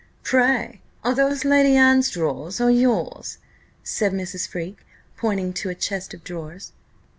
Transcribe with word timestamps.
Pray, 0.23 0.81
are 1.03 1.13
those 1.13 1.45
Lady 1.45 1.75
Anne's 1.75 2.09
drawers 2.09 2.59
or 2.59 2.71
yours?" 2.71 3.37
said 3.83 4.13
Mrs. 4.13 4.47
Freke, 4.47 4.83
pointing 5.15 5.53
to 5.53 5.69
a 5.69 5.75
chest 5.75 6.15
of 6.15 6.23
drawers. 6.23 6.71